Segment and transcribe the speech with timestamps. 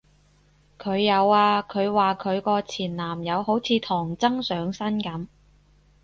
[0.79, 5.27] 佢有啊，佢話佢個前男友好似唐僧上身噉